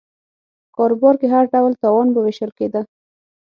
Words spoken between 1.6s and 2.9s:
تاوان به وېشل کېده